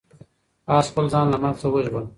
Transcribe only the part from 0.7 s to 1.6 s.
آس خپل ځان له مرګ